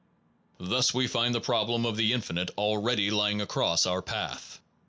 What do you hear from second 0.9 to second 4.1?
we find the problem of the infinite already lying across our